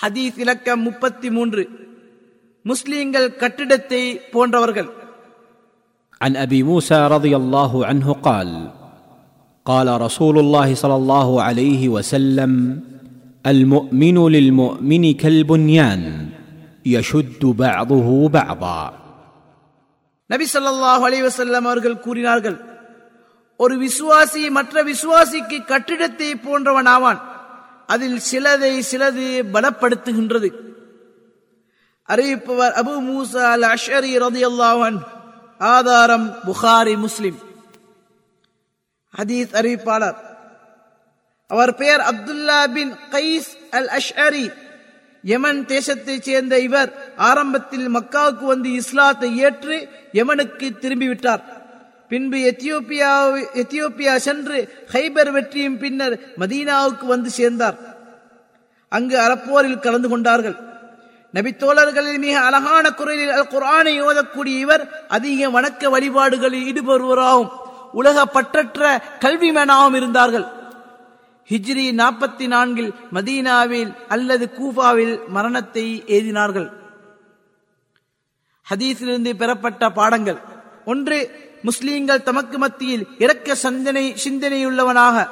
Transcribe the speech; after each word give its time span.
ஹதீஸ் 0.00 0.38
இலக்கம் 0.44 0.82
முப்பத்தி 0.86 1.28
மூன்று 1.36 1.62
முஸ்லிம்கள் 2.64 3.28
கட்டிடத்தை 3.42 4.02
போன்றவர்கள் 4.34 4.90
عن 6.20 6.32
ابي 6.36 6.60
موسى 6.64 6.98
رضي 7.08 7.32
الله 7.36 7.72
عنه 7.88 8.06
قال 8.22 8.50
قال 9.66 9.88
رسول 10.06 10.36
الله 10.38 10.68
صلى 10.74 10.96
الله 10.96 11.28
عليه 11.42 11.82
وسلم 11.88 12.52
المؤمن 13.44 14.16
للمؤمن 14.28 15.04
كالبنيان 15.14 16.02
يشد 16.86 17.42
بعضه 17.64 18.08
بعضا 18.30 18.80
நபி 20.30 20.46
ஸல்லல்லாஹு 20.54 21.02
அலைஹி 21.08 21.24
வஸல்லம் 21.28 21.64
அவர்கள் 21.66 22.02
கூறினார்கள் 22.06 22.56
ஒரு 23.60 23.74
விசுவாசி 23.84 24.42
மற்ற 24.56 24.74
விசுவாசிக்கு 24.90 25.58
கட்டிடத்தை 25.70 26.30
போன்றவன் 26.46 26.90
ஆவான் 26.94 27.20
அதில் 27.93 28.19
சிலதை 28.31 28.73
சிலது 28.91 29.27
பலப்படுத்துகின்றது. 29.53 30.49
அறிவிப்பவர் 32.07 32.75
அபு 32.81 32.93
மூசா 33.09 33.43
அல் 33.55 33.67
அஷரி 33.73 34.13
ரதியல்லாஹு 34.25 34.97
ஆதாரம் 35.57 36.27
புகாரி 36.47 36.97
முஸ்லிம். 36.97 37.39
ஹதீஸ் 39.17 39.53
அறிவிப்பாளர். 39.59 40.19
அவர் 41.47 41.75
பெயர் 41.75 41.99
Abdullah 41.99 42.59
bin 42.73 42.93
Qais 43.11 43.51
al 43.71 43.89
Ashari 43.97 44.45
Yemen 45.23 45.65
தேசத்தைச் 45.65 46.25
சேர்ந்த 46.27 46.59
இவர் 46.59 46.91
ஆரம்பத்தில் 47.15 47.87
மக்காவுக்கு 47.95 48.45
வந்து 48.53 48.69
இஸ்லாத்தை 48.71 49.37
ஏற்று 49.37 49.77
யமனுக்கு 50.13 50.67
திரும்பிவிட்டார். 50.79 51.43
பின்பு 52.11 52.37
எத்தியோப்பியா 52.51 53.11
எத்தியோப்பியா 53.61 54.13
சென்று 54.25 54.57
ஹைபர் 54.93 55.31
வெற்றியும் 55.35 55.77
பின்னர் 55.83 56.15
மதீனாவுக்கு 56.41 57.05
வந்து 57.13 57.29
சேர்ந்தார். 57.39 57.77
அங்கு 58.97 59.17
அறப்போரில் 59.25 59.83
கலந்து 59.85 60.09
கொண்டார்கள். 60.13 60.57
நபித்தோழர்களில் 61.35 62.19
மிக 62.23 62.35
அழகான 62.47 62.85
குரலில் 62.99 63.33
அல் 63.37 63.51
குரானை 63.53 63.93
ஓதக்கூடிய 64.07 64.55
இவர் 64.65 64.83
அதிக 65.17 65.49
வணக்க 65.49 65.89
வழிபாடுகளில் 65.95 66.67
ஈடுபடுவராகவும் 66.71 67.51
உலக 67.99 68.25
பற்றற்ற 68.35 68.81
கல்விமேனாகவும் 69.23 69.97
இருந்தார்கள். 69.99 70.45
ஹிஜ்ரி 71.51 71.87
நாற்பத்தி 72.01 72.45
நான்கில் 72.55 72.91
மதீனாவில் 73.15 73.91
அல்லது 74.13 74.45
கூஃபாவில் 74.59 75.15
மரணத்தை 75.35 75.85
எழுதினார்கள் 76.15 76.69
ஹதீஸிலிருந்து 78.67 79.31
பெறப்பட்ட 79.41 79.89
பாடங்கள். 79.99 80.39
ஒன்று 80.85 81.29
முஸ்லீம்கள் 81.63 82.23
தமக்கு 82.23 82.57
மத்தியில் 82.57 83.07
இரக்க 83.17 83.55
சந்தனை 83.63 84.15
சிந்தனையுள்ளவனாக 84.23 85.27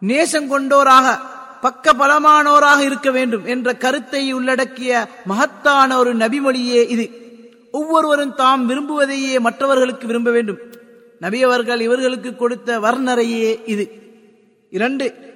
நேசம் 0.00 0.50
கொண்டோராக 0.50 1.18
பக்க 1.60 1.92
பலமானோராக 1.92 2.80
இருக்க 2.80 3.10
வேண்டும் 3.10 3.44
என்ற 3.44 3.74
கருத்தை 3.74 4.32
உள்ளடக்கிய 4.32 5.08
மகத்தான 5.24 5.98
ஒரு 5.98 6.16
நபிமொழியே 6.16 6.88
இது. 6.88 7.10
ஒவ்வொருவரும் 7.72 8.34
தாம் 8.34 8.68
விரும்புவதையே 8.70 9.40
மற்றவர்களுக்கு 9.40 10.06
விரும்ப 10.06 10.30
வேண்டும். 10.30 10.58
நபி 11.18 11.42
அவர்கள் 11.42 11.80
இவர்களுக்கு 11.80 12.36
கொடுத்த 12.36 12.80
வர்ணரையே 12.80 13.60
இது. 13.66 13.92
இரண்டு 14.70 15.31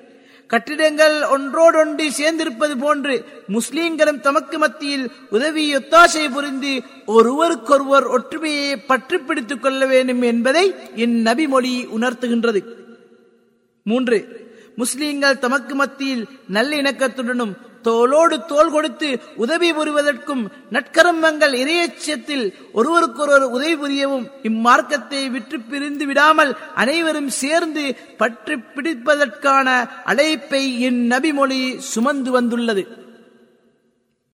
கட்டிடங்கள் 0.46 1.22
ஒன்றோடொன்று 1.22 2.04
சேர்ந்திருப்பது 2.18 2.78
போன்று 2.78 3.24
முஸ்லீம்களும் 3.48 4.20
தமக்கு 4.20 4.58
மத்தியில் 4.58 5.10
உதவி 5.30 5.76
ஒத்தாசை 5.76 6.30
புரிந்து 6.30 6.82
ஒருவருக்கொருவர் 7.06 8.06
ஒற்றுமையை 8.06 8.76
பற்றி 8.76 9.18
பிடித்துக் 9.18 9.62
கொள்ள 9.62 9.86
வேண்டும் 9.86 10.22
என்பதை 10.22 10.74
இந்நபி 10.96 11.48
மொழி 11.48 11.86
உணர்த்துகின்றது. 11.96 12.62
மூன்று 13.82 14.18
முஸ்லீம்கள் 14.78 15.38
தமக்கு 15.38 15.74
மத்தியில் 15.74 16.28
நல்ல 16.48 16.76
இணக்கத்துடனும் 16.76 17.54
தோளோடு 17.86 18.36
தோல் 18.46 18.70
கொடுத்து 18.70 19.08
உதவி 19.36 19.70
புரிவதற்கும் 19.72 20.42
நற்கரம்பங்கள் 20.72 21.54
இறையச்சத்தில் 21.62 22.46
ஒருவருக்கொருவர் 22.72 23.46
உதவி 23.56 23.76
புரியவும் 23.82 24.26
இம்மார்க்கத்தை 24.42 25.22
விற்று 25.30 25.60
பிரிந்து 25.60 26.06
விடாமல் 26.06 26.52
அனைவரும் 26.74 27.30
சேர்ந்து 27.42 27.84
பற்றி 28.16 28.56
பிடிப்பதற்கான 28.74 29.68
அழைப்பை 30.04 30.62
இந்நபிமொழி 30.88 31.60
சுமந்து 31.92 32.30
வந்துள்ளது. 32.30 32.84